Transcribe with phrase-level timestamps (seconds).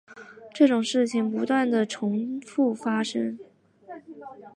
[0.51, 3.37] 这种事件不断地重覆发生。